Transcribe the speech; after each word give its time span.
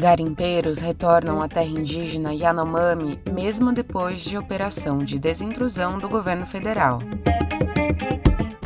Garimpeiros 0.00 0.78
retornam 0.78 1.42
à 1.42 1.46
terra 1.46 1.66
indígena 1.66 2.32
Yanomami 2.32 3.20
mesmo 3.30 3.70
depois 3.70 4.22
de 4.22 4.38
operação 4.38 4.96
de 4.96 5.18
desintrusão 5.18 5.98
do 5.98 6.08
governo 6.08 6.46
federal. 6.46 7.00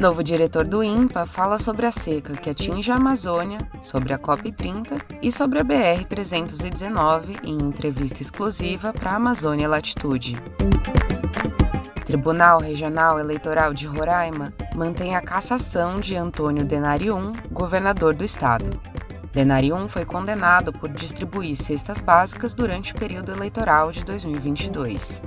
Novo 0.01 0.23
diretor 0.23 0.65
do 0.65 0.81
INPA 0.81 1.27
fala 1.27 1.59
sobre 1.59 1.87
a 1.87 1.93
seca 1.93 2.37
que 2.37 2.51
atinge 2.51 2.93
a 2.93 2.95
Amazônia, 2.95 3.58
sobre 3.83 4.12
a 4.12 4.19
COP30 4.19 5.03
e 5.21 5.33
sobre 5.33 5.58
a 5.58 5.65
BR-319 5.65 7.40
em 7.42 7.54
entrevista 7.54 8.22
exclusiva 8.22 8.92
para 8.92 9.10
a 9.10 9.16
Amazônia 9.16 9.69
Latitude. 9.69 10.37
Tribunal 12.04 12.60
Regional 12.60 13.19
Eleitoral 13.19 13.74
de 13.74 13.88
Roraima 13.88 14.53
mantém 14.76 15.16
a 15.16 15.21
cassação 15.21 15.98
de 15.98 16.14
Antônio 16.14 16.64
Denarium, 16.64 17.32
governador 17.51 18.14
do 18.14 18.23
estado. 18.23 18.70
Denarium 19.34 19.88
foi 19.88 20.05
condenado 20.05 20.73
por 20.73 20.88
distribuir 20.88 21.56
cestas 21.56 22.01
básicas 22.01 22.55
durante 22.55 22.92
o 22.92 22.95
período 22.95 23.33
eleitoral 23.33 23.91
de 23.91 24.05
2022. 24.05 25.20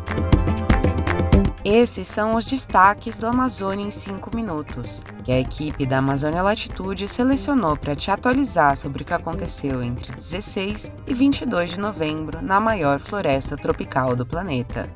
Esses 1.66 2.08
são 2.08 2.34
os 2.34 2.46
destaques 2.46 3.20
do 3.20 3.28
Amazônia 3.28 3.86
em 3.86 3.92
5 3.92 4.34
minutos, 4.34 5.04
que 5.26 5.34
a 5.34 5.40
equipe 5.40 5.86
da 5.86 5.98
Amazônia 5.98 6.42
Latitude 6.42 7.06
selecionou 7.10 7.76
para 7.76 7.94
te 7.94 8.10
atualizar 8.10 8.78
sobre 8.78 9.04
o 9.04 9.06
que 9.06 9.14
aconteceu 9.14 9.84
entre 9.84 10.14
16 10.14 10.90
e 11.06 11.14
22 11.14 11.72
de 11.72 11.80
novembro 11.82 12.42
na 12.42 12.62
maior 12.62 13.00
floresta 13.00 13.58
tropical 13.58 14.16
do 14.16 14.26
planeta. 14.26 14.90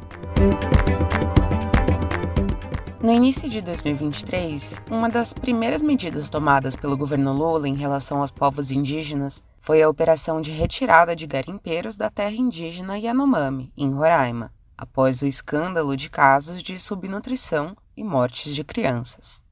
No 3.04 3.12
início 3.12 3.50
de 3.50 3.62
2023, 3.62 4.84
uma 4.90 5.10
das 5.10 5.34
primeiras 5.34 5.82
medidas 5.82 6.30
tomadas 6.30 6.76
pelo 6.76 6.96
governo 6.96 7.34
Lula 7.34 7.68
em 7.68 7.76
relação 7.76 8.22
aos 8.22 8.30
povos 8.30 8.70
indígenas 8.70 9.42
foi 9.60 9.82
a 9.82 9.90
operação 9.90 10.40
de 10.40 10.52
retirada 10.52 11.16
de 11.16 11.26
garimpeiros 11.26 11.98
da 11.98 12.10
terra 12.10 12.36
indígena 12.36 13.00
Yanomami, 13.00 13.74
em 13.76 13.92
Roraima 13.92 14.52
após 14.82 15.22
o 15.22 15.28
escândalo 15.28 15.96
de 15.96 16.10
casos 16.10 16.64
de 16.64 16.80
subnutrição 16.80 17.78
e 17.96 18.04
mortes 18.04 18.56
de 18.56 18.64
crianças. 18.64 19.44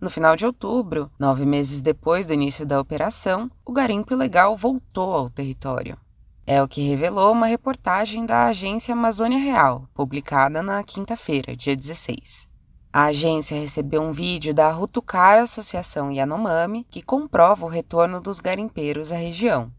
No 0.00 0.08
final 0.08 0.34
de 0.34 0.46
outubro, 0.46 1.10
nove 1.18 1.44
meses 1.44 1.82
depois 1.82 2.26
do 2.26 2.32
início 2.32 2.64
da 2.64 2.80
operação, 2.80 3.50
o 3.66 3.72
garimpo 3.72 4.14
ilegal 4.14 4.56
voltou 4.56 5.12
ao 5.12 5.28
território. 5.28 5.98
É 6.46 6.62
o 6.62 6.68
que 6.68 6.88
revelou 6.88 7.32
uma 7.32 7.46
reportagem 7.46 8.24
da 8.24 8.46
agência 8.46 8.94
Amazônia 8.94 9.38
Real, 9.38 9.86
publicada 9.92 10.62
na 10.62 10.82
quinta-feira, 10.82 11.54
dia 11.54 11.76
16. 11.76 12.47
A 12.90 13.04
agência 13.04 13.58
recebeu 13.58 14.00
um 14.02 14.12
vídeo 14.12 14.54
da 14.54 14.70
Rutucara 14.70 15.42
Associação 15.42 16.10
Yanomami 16.10 16.86
que 16.90 17.02
comprova 17.02 17.66
o 17.66 17.68
retorno 17.68 18.18
dos 18.18 18.40
garimpeiros 18.40 19.12
à 19.12 19.16
região. 19.16 19.70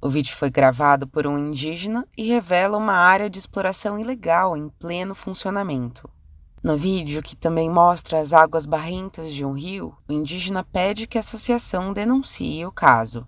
O 0.00 0.08
vídeo 0.08 0.34
foi 0.34 0.50
gravado 0.50 1.06
por 1.06 1.24
um 1.24 1.38
indígena 1.38 2.04
e 2.16 2.28
revela 2.28 2.76
uma 2.76 2.94
área 2.94 3.30
de 3.30 3.38
exploração 3.38 3.98
ilegal 3.98 4.56
em 4.56 4.68
pleno 4.68 5.14
funcionamento. 5.14 6.10
No 6.60 6.76
vídeo, 6.76 7.22
que 7.22 7.36
também 7.36 7.70
mostra 7.70 8.18
as 8.18 8.32
águas 8.32 8.66
barrentas 8.66 9.32
de 9.32 9.44
um 9.44 9.52
rio, 9.52 9.96
o 10.08 10.12
indígena 10.12 10.64
pede 10.64 11.06
que 11.06 11.16
a 11.16 11.20
associação 11.20 11.92
denuncie 11.92 12.66
o 12.66 12.72
caso. 12.72 13.24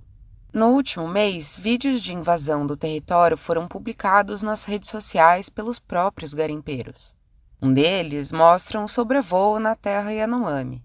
No 0.52 0.70
último 0.70 1.06
mês, 1.06 1.56
vídeos 1.56 2.00
de 2.00 2.12
invasão 2.12 2.66
do 2.66 2.76
território 2.76 3.36
foram 3.36 3.68
publicados 3.68 4.42
nas 4.42 4.64
redes 4.64 4.90
sociais 4.90 5.48
pelos 5.48 5.78
próprios 5.78 6.34
garimpeiros. 6.34 7.14
Um 7.62 7.74
deles 7.74 8.32
mostra 8.32 8.80
um 8.80 8.88
sobrevoo 8.88 9.58
na 9.58 9.76
terra 9.76 10.10
Yanomami. 10.10 10.82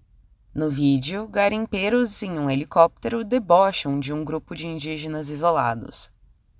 No 0.54 0.70
vídeo, 0.70 1.26
garimpeiros 1.26 2.22
em 2.22 2.38
um 2.38 2.50
helicóptero 2.50 3.23
debocham 3.23 3.98
de 3.98 4.12
um 4.12 4.26
grupo 4.26 4.54
de 4.54 4.68
indígenas 4.68 5.30
isolados. 5.30 6.12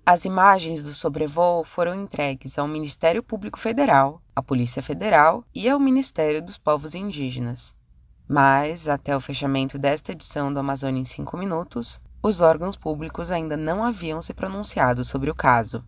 As 0.06 0.24
imagens 0.24 0.84
do 0.84 0.94
sobrevoo 0.94 1.64
foram 1.64 1.94
entregues 1.94 2.58
ao 2.58 2.66
Ministério 2.66 3.22
Público 3.22 3.60
Federal, 3.60 4.22
à 4.34 4.42
Polícia 4.42 4.82
Federal 4.82 5.44
e 5.54 5.68
ao 5.68 5.78
Ministério 5.78 6.40
dos 6.40 6.56
Povos 6.56 6.94
Indígenas. 6.94 7.74
Mas, 8.26 8.88
até 8.88 9.14
o 9.14 9.20
fechamento 9.20 9.78
desta 9.78 10.12
edição 10.12 10.50
do 10.50 10.60
Amazônia 10.60 11.00
em 11.00 11.04
5 11.04 11.36
Minutos, 11.36 12.00
os 12.22 12.40
órgãos 12.40 12.74
públicos 12.74 13.30
ainda 13.30 13.56
não 13.56 13.84
haviam 13.84 14.22
se 14.22 14.32
pronunciado 14.32 15.04
sobre 15.04 15.30
o 15.30 15.34
caso. 15.34 15.84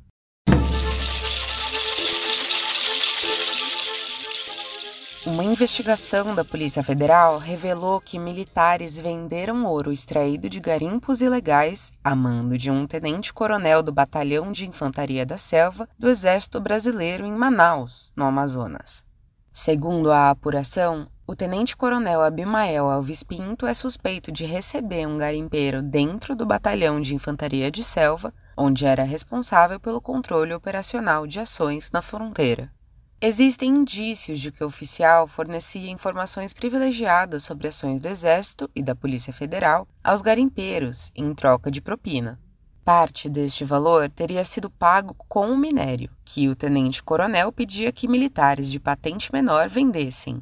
Uma 5.29 5.45
investigação 5.45 6.35
da 6.35 6.43
Polícia 6.43 6.83
Federal 6.83 7.37
revelou 7.37 8.01
que 8.01 8.19
militares 8.19 8.97
venderam 8.97 9.67
ouro 9.67 9.93
extraído 9.93 10.49
de 10.49 10.59
garimpos 10.59 11.21
ilegais 11.21 11.91
a 12.03 12.17
mando 12.17 12.57
de 12.57 12.71
um 12.71 12.87
tenente-coronel 12.87 13.83
do 13.83 13.93
Batalhão 13.93 14.51
de 14.51 14.67
Infantaria 14.67 15.27
da 15.27 15.37
Selva 15.37 15.87
do 15.99 16.09
Exército 16.09 16.59
Brasileiro 16.59 17.27
em 17.27 17.33
Manaus, 17.33 18.11
no 18.17 18.25
Amazonas. 18.25 19.05
Segundo 19.53 20.11
a 20.11 20.31
apuração, 20.31 21.07
o 21.27 21.37
tenente-coronel 21.37 22.23
Abimael 22.23 22.89
Alves 22.89 23.23
Pinto 23.23 23.67
é 23.67 23.75
suspeito 23.75 24.33
de 24.33 24.47
receber 24.47 25.07
um 25.07 25.19
garimpeiro 25.19 25.83
dentro 25.83 26.35
do 26.35 26.47
Batalhão 26.47 27.03
de 27.03 27.15
Infantaria 27.15 27.71
de 27.71 27.85
Selva, 27.85 28.33
onde 28.57 28.87
era 28.87 29.03
responsável 29.03 29.79
pelo 29.79 30.01
controle 30.01 30.55
operacional 30.55 31.27
de 31.27 31.39
ações 31.39 31.91
na 31.91 32.01
fronteira. 32.01 32.73
Existem 33.21 33.71
indícios 33.71 34.39
de 34.39 34.53
que 34.53 34.63
o 34.63 34.69
oficial 34.69 35.27
fornecia 35.27 35.91
informações 35.91 36.53
privilegiadas 36.53 37.43
sobre 37.43 37.67
ações 37.67 38.01
do 38.01 38.07
Exército 38.07 38.71
e 38.77 38.81
da 38.81 38.95
Polícia 38.95 39.33
Federal 39.33 39.89
aos 40.05 40.23
garimpeiros 40.23 41.11
em 41.17 41.35
troca 41.35 41.69
de 41.69 41.81
propina. 41.81 42.39
Parte 42.85 43.29
deste 43.29 43.65
valor 43.65 44.09
teria 44.09 44.45
sido 44.45 44.71
pago 44.71 45.17
com 45.29 45.51
o 45.51 45.59
minério, 45.59 46.09
que 46.25 46.49
o 46.49 46.55
tenente-coronel 46.55 47.51
pedia 47.51 47.91
que 47.91 48.07
militares 48.07 48.71
de 48.71 48.79
patente 48.79 49.33
menor 49.33 49.69
vendessem. 49.69 50.41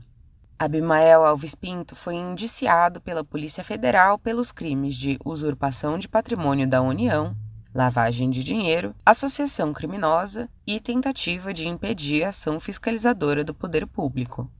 Abimael 0.58 1.24
Alves 1.24 1.54
Pinto 1.54 1.96
foi 1.96 2.14
indiciado 2.14 3.00
pela 3.00 3.24
Polícia 3.24 3.64
Federal 3.64 4.18
pelos 4.18 4.52
crimes 4.52 4.94
de 4.94 5.18
usurpação 5.24 5.98
de 5.98 6.08
patrimônio 6.08 6.68
da 6.68 6.82
União, 6.82 7.34
lavagem 7.76 8.30
de 8.30 8.42
dinheiro, 8.42 8.94
associação 9.04 9.72
criminosa 9.72 10.48
e 10.66 10.80
tentativa 10.80 11.54
de 11.54 11.68
impedir 11.68 12.24
a 12.24 12.30
ação 12.30 12.58
fiscalizadora 12.58 13.44
do 13.44 13.54
poder 13.54 13.86
público. 13.86 14.50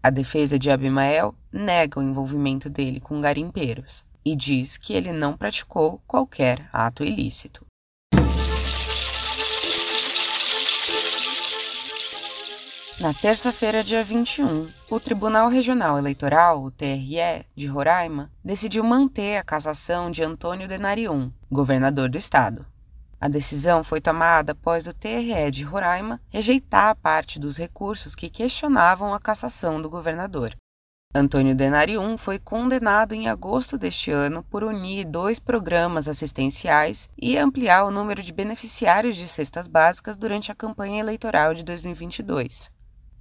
A 0.00 0.10
defesa 0.10 0.56
de 0.56 0.70
Abimael 0.70 1.34
nega 1.50 1.98
o 1.98 2.02
envolvimento 2.02 2.70
dele 2.70 3.00
com 3.00 3.20
garimpeiros 3.20 4.04
e 4.24 4.36
diz 4.36 4.76
que 4.76 4.92
ele 4.92 5.12
não 5.12 5.36
praticou 5.36 6.00
qualquer 6.06 6.68
ato 6.72 7.02
ilícito. 7.02 7.65
Na 12.98 13.12
terça-feira, 13.12 13.84
dia 13.84 14.02
21, 14.02 14.68
o 14.90 14.98
Tribunal 14.98 15.50
Regional 15.50 15.98
Eleitoral, 15.98 16.64
o 16.64 16.70
TRE, 16.70 17.44
de 17.54 17.66
Roraima, 17.66 18.30
decidiu 18.42 18.82
manter 18.82 19.36
a 19.36 19.44
cassação 19.44 20.10
de 20.10 20.22
Antônio 20.22 20.66
Denarium, 20.66 21.30
governador 21.52 22.08
do 22.08 22.16
estado. 22.16 22.64
A 23.20 23.28
decisão 23.28 23.84
foi 23.84 24.00
tomada 24.00 24.52
após 24.52 24.86
o 24.86 24.94
TRE 24.94 25.50
de 25.50 25.62
Roraima 25.62 26.22
rejeitar 26.30 26.96
parte 26.96 27.38
dos 27.38 27.58
recursos 27.58 28.14
que 28.14 28.30
questionavam 28.30 29.12
a 29.12 29.20
cassação 29.20 29.80
do 29.80 29.90
governador. 29.90 30.56
Antônio 31.14 31.54
Denarium 31.54 32.16
foi 32.16 32.38
condenado 32.38 33.14
em 33.14 33.28
agosto 33.28 33.76
deste 33.76 34.10
ano 34.10 34.42
por 34.42 34.64
unir 34.64 35.04
dois 35.04 35.38
programas 35.38 36.08
assistenciais 36.08 37.10
e 37.20 37.36
ampliar 37.36 37.84
o 37.84 37.90
número 37.90 38.22
de 38.22 38.32
beneficiários 38.32 39.16
de 39.16 39.28
cestas 39.28 39.68
básicas 39.68 40.16
durante 40.16 40.50
a 40.50 40.54
campanha 40.54 41.00
eleitoral 41.00 41.52
de 41.52 41.62
2022. 41.62 42.74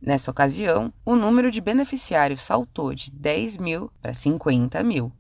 Nessa 0.05 0.29
ocasião, 0.29 0.93
o 1.03 1.15
número 1.15 1.49
de 1.49 1.59
beneficiários 1.59 2.43
saltou 2.43 2.93
de 2.93 3.11
10 3.11 3.57
mil 3.57 3.91
para 3.99 4.13
50 4.13 4.83
mil. 4.83 5.11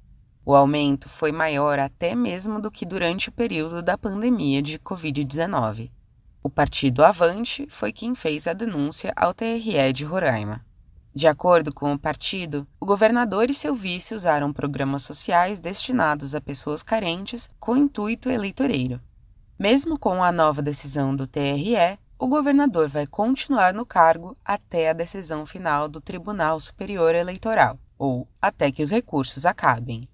O 0.45 0.53
aumento 0.53 1.09
foi 1.09 1.31
maior 1.31 1.79
até 1.79 2.13
mesmo 2.13 2.61
do 2.61 2.69
que 2.69 2.85
durante 2.85 3.29
o 3.29 3.31
período 3.31 3.81
da 3.81 3.97
pandemia 3.97 4.61
de 4.61 4.77
Covid-19. 4.77 5.89
O 6.43 6.51
partido 6.51 7.03
Avante 7.03 7.65
foi 7.67 7.91
quem 7.91 8.13
fez 8.13 8.45
a 8.45 8.53
denúncia 8.53 9.11
ao 9.15 9.33
TRE 9.33 9.91
de 9.91 10.05
Roraima. 10.05 10.63
De 11.15 11.27
acordo 11.27 11.73
com 11.73 11.91
o 11.91 11.97
partido, 11.97 12.67
o 12.79 12.85
governador 12.85 13.49
e 13.49 13.55
seu 13.55 13.73
vice 13.73 14.13
usaram 14.13 14.53
programas 14.53 15.01
sociais 15.01 15.59
destinados 15.59 16.35
a 16.35 16.41
pessoas 16.41 16.83
carentes 16.83 17.49
com 17.59 17.75
intuito 17.75 18.29
eleitoreiro. 18.29 19.01
Mesmo 19.57 19.97
com 19.97 20.21
a 20.21 20.31
nova 20.31 20.61
decisão 20.61 21.15
do 21.15 21.25
TRE, 21.25 21.97
o 22.17 22.27
governador 22.27 22.87
vai 22.87 23.05
continuar 23.05 23.73
no 23.73 23.85
cargo 23.85 24.37
até 24.43 24.89
a 24.89 24.93
decisão 24.93 25.45
final 25.45 25.87
do 25.87 25.99
Tribunal 25.99 26.59
Superior 26.59 27.13
Eleitoral, 27.13 27.77
ou 27.97 28.27
até 28.41 28.71
que 28.71 28.81
os 28.81 28.91
recursos 28.91 29.45
acabem. 29.45 30.07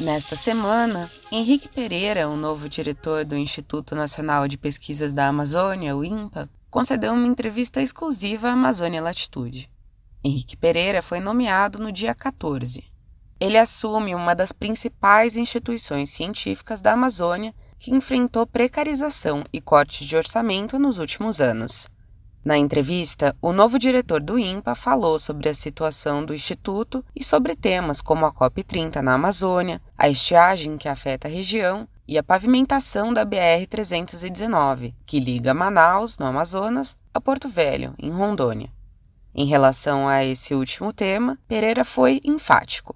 Nesta 0.00 0.34
semana, 0.34 1.08
Henrique 1.30 1.68
Pereira, 1.68 2.28
o 2.28 2.36
novo 2.36 2.68
diretor 2.68 3.24
do 3.24 3.36
Instituto 3.36 3.94
Nacional 3.94 4.48
de 4.48 4.58
Pesquisas 4.58 5.12
da 5.12 5.28
Amazônia, 5.28 5.96
o 5.96 6.04
INPA, 6.04 6.50
concedeu 6.68 7.12
uma 7.12 7.28
entrevista 7.28 7.80
exclusiva 7.80 8.48
à 8.48 8.52
Amazônia 8.52 9.00
Latitude. 9.00 9.70
Henrique 10.24 10.56
Pereira 10.56 11.00
foi 11.00 11.20
nomeado 11.20 11.78
no 11.78 11.92
dia 11.92 12.12
14. 12.12 12.84
Ele 13.40 13.58
assume 13.58 14.14
uma 14.14 14.34
das 14.34 14.52
principais 14.52 15.36
instituições 15.36 16.10
científicas 16.10 16.80
da 16.80 16.92
Amazônia 16.92 17.54
que 17.78 17.90
enfrentou 17.90 18.46
precarização 18.46 19.44
e 19.52 19.60
cortes 19.60 20.06
de 20.06 20.16
orçamento 20.16 20.78
nos 20.78 20.98
últimos 20.98 21.40
anos. 21.40 21.88
Na 22.44 22.58
entrevista, 22.58 23.34
o 23.40 23.52
novo 23.52 23.78
diretor 23.78 24.20
do 24.20 24.38
INPA 24.38 24.74
falou 24.74 25.18
sobre 25.18 25.48
a 25.48 25.54
situação 25.54 26.22
do 26.22 26.34
Instituto 26.34 27.02
e 27.16 27.24
sobre 27.24 27.56
temas 27.56 28.02
como 28.02 28.26
a 28.26 28.32
COP30 28.32 28.96
na 28.96 29.14
Amazônia, 29.14 29.80
a 29.96 30.10
estiagem 30.10 30.76
que 30.76 30.86
afeta 30.86 31.26
a 31.26 31.30
região 31.30 31.88
e 32.06 32.18
a 32.18 32.22
pavimentação 32.22 33.14
da 33.14 33.24
BR-319, 33.24 34.92
que 35.06 35.18
liga 35.18 35.54
Manaus, 35.54 36.18
no 36.18 36.26
Amazonas, 36.26 36.98
a 37.14 37.20
Porto 37.20 37.48
Velho, 37.48 37.94
em 37.98 38.10
Rondônia. 38.10 38.70
Em 39.34 39.46
relação 39.46 40.06
a 40.06 40.22
esse 40.22 40.54
último 40.54 40.92
tema, 40.92 41.38
Pereira 41.48 41.82
foi 41.82 42.20
enfático. 42.22 42.94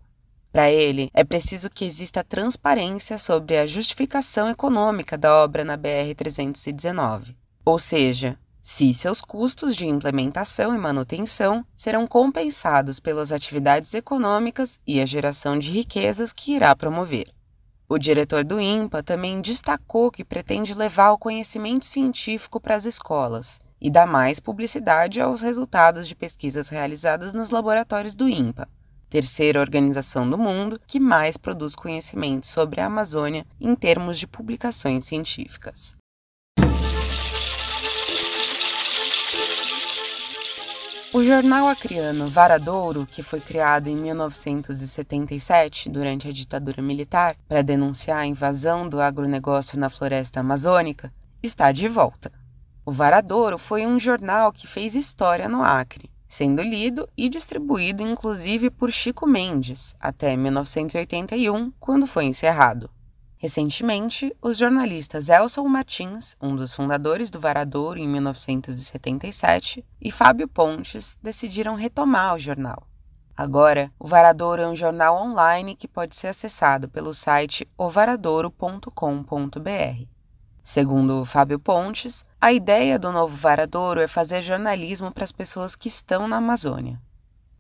Para 0.58 0.72
ele, 0.72 1.08
é 1.14 1.22
preciso 1.22 1.70
que 1.70 1.84
exista 1.84 2.25
transparência 2.25 3.16
sobre 3.16 3.56
a 3.56 3.64
justificação 3.64 4.50
econômica 4.50 5.16
da 5.16 5.32
obra 5.32 5.64
na 5.64 5.78
BR-319, 5.78 7.37
ou 7.64 7.78
seja, 7.78 8.37
se 8.60 8.93
seus 8.93 9.20
custos 9.20 9.76
de 9.76 9.87
implementação 9.87 10.75
e 10.75 10.78
manutenção 10.78 11.64
serão 11.76 12.08
compensados 12.08 12.99
pelas 12.99 13.31
atividades 13.31 13.94
econômicas 13.94 14.81
e 14.84 15.00
a 15.00 15.06
geração 15.06 15.56
de 15.56 15.70
riquezas 15.70 16.32
que 16.32 16.56
irá 16.56 16.75
promover. 16.75 17.28
O 17.88 17.96
diretor 17.96 18.43
do 18.43 18.60
INPA 18.60 19.00
também 19.00 19.40
destacou 19.40 20.10
que 20.10 20.25
pretende 20.25 20.75
levar 20.75 21.12
o 21.12 21.19
conhecimento 21.19 21.84
científico 21.84 22.58
para 22.58 22.75
as 22.75 22.84
escolas 22.84 23.60
e 23.81 23.88
dar 23.88 24.08
mais 24.08 24.40
publicidade 24.40 25.20
aos 25.20 25.40
resultados 25.40 26.08
de 26.08 26.16
pesquisas 26.16 26.69
realizadas 26.69 27.32
nos 27.32 27.50
laboratórios 27.50 28.16
do 28.16 28.28
INPA, 28.28 28.69
terceira 29.08 29.60
organização 29.60 30.28
do 30.28 30.37
mundo 30.37 30.81
que 30.87 31.00
mais 31.00 31.37
produz 31.37 31.75
conhecimento 31.75 32.46
sobre 32.46 32.81
a 32.81 32.87
Amazônia 32.87 33.46
em 33.60 33.75
termos 33.75 34.19
de 34.19 34.26
publicações 34.26 35.05
científicas. 35.05 35.96
O 41.10 41.25
jornal 41.25 41.66
acriano 41.69 42.26
Varadouro, 42.26 43.06
que 43.06 43.22
foi 43.22 43.40
criado 43.40 43.88
em 43.88 43.96
1977 43.96 45.88
durante 45.88 46.28
a 46.28 46.32
ditadura 46.32 46.82
militar 46.82 47.34
para 47.49 47.62
denunciar 47.62 48.19
a 48.19 48.26
invasão 48.26 48.87
do 48.87 49.00
agronegócio 49.00 49.78
na 49.81 49.88
floresta 49.88 50.40
amazônica, 50.40 51.10
está 51.43 51.72
de 51.72 51.88
volta. 51.88 52.31
O 52.84 52.93
Varadouro 52.93 53.56
foi 53.56 53.87
um 53.87 53.99
jornal 53.99 54.52
que 54.52 54.66
fez 54.66 54.94
história 54.94 55.49
no 55.49 55.62
Acre 55.62 56.10
sendo 56.29 56.63
lido 56.63 57.09
e 57.17 57.29
distribuído 57.29 58.03
inclusive 58.03 58.71
por 58.71 58.93
Chico 58.93 59.27
Mendes 59.27 59.95
até 59.99 60.37
1981, 60.37 61.73
quando 61.81 62.07
foi 62.07 62.27
encerrado. 62.27 62.89
Recentemente, 63.39 64.37
os 64.43 64.59
jornalistas 64.59 65.29
Elson 65.29 65.67
Martins, 65.69 66.37
um 66.43 66.57
dos 66.57 66.75
fundadores 66.75 67.31
do 67.31 67.41
Varadouro 67.41 67.99
em 67.99 68.09
1977, 68.09 69.85
e 70.01 70.11
Fábio 70.11 70.49
Pontes 70.49 71.17
decidiram 71.23 71.75
retomar 71.75 72.35
o 72.35 72.39
jornal. 72.39 72.83
Agora, 73.37 73.93
o 73.97 74.09
Varadouro 74.09 74.61
é 74.61 74.69
um 74.69 74.75
jornal 74.75 75.17
online 75.17 75.77
que 75.77 75.87
pode 75.87 76.17
ser 76.17 76.27
acessado 76.27 76.89
pelo 76.89 77.15
site 77.15 77.69
ovaradouro.com.br. 77.79 80.18
Segundo 80.62 81.25
Fábio 81.25 81.58
Pontes, 81.58 82.25
a 82.40 82.52
ideia 82.52 82.99
do 82.99 83.10
novo 83.10 83.34
Varadouro 83.34 84.00
é 84.00 84.06
fazer 84.06 84.43
jornalismo 84.43 85.10
para 85.10 85.25
as 85.25 85.32
pessoas 85.32 85.75
que 85.75 85.88
estão 85.88 86.28
na 86.28 86.37
Amazônia. 86.37 87.00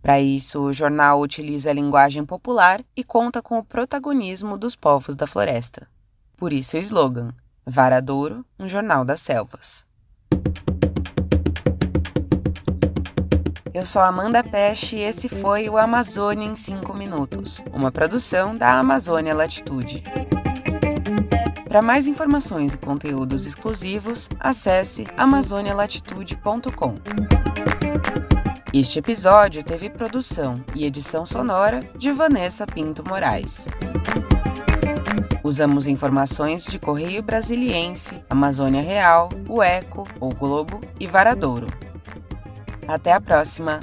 Para 0.00 0.20
isso, 0.20 0.60
o 0.60 0.72
jornal 0.72 1.20
utiliza 1.20 1.70
a 1.70 1.72
linguagem 1.72 2.24
popular 2.24 2.82
e 2.96 3.02
conta 3.02 3.42
com 3.42 3.58
o 3.58 3.64
protagonismo 3.64 4.56
dos 4.56 4.76
povos 4.76 5.16
da 5.16 5.26
floresta. 5.26 5.88
Por 6.36 6.52
isso 6.52 6.76
o 6.76 6.80
slogan: 6.80 7.34
Varadouro, 7.66 8.44
um 8.58 8.68
jornal 8.68 9.04
das 9.04 9.20
selvas. 9.20 9.84
Eu 13.74 13.84
sou 13.84 14.02
Amanda 14.02 14.42
Peste 14.42 14.96
e 14.96 15.02
esse 15.02 15.28
foi 15.28 15.68
o 15.68 15.76
Amazônia 15.76 16.46
em 16.46 16.56
5 16.56 16.94
Minutos, 16.94 17.62
uma 17.72 17.92
produção 17.92 18.54
da 18.54 18.78
Amazônia 18.78 19.34
Latitude. 19.34 20.02
Para 21.78 21.86
mais 21.86 22.08
informações 22.08 22.74
e 22.74 22.76
conteúdos 22.76 23.46
exclusivos, 23.46 24.28
acesse 24.40 25.06
amazonialatitude.com. 25.16 26.96
Este 28.74 28.98
episódio 28.98 29.62
teve 29.62 29.88
produção 29.88 30.54
e 30.74 30.84
edição 30.84 31.24
sonora 31.24 31.78
de 31.96 32.10
Vanessa 32.10 32.66
Pinto 32.66 33.08
Moraes. 33.08 33.68
Usamos 35.44 35.86
informações 35.86 36.66
de 36.66 36.80
Correio 36.80 37.22
Brasiliense, 37.22 38.24
Amazônia 38.28 38.82
Real, 38.82 39.28
o 39.48 39.62
Eco, 39.62 40.02
o 40.18 40.30
Globo 40.30 40.80
e 40.98 41.06
Varadouro. 41.06 41.68
Até 42.88 43.12
a 43.12 43.20
próxima! 43.20 43.78